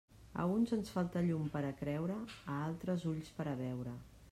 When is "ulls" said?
3.15-3.33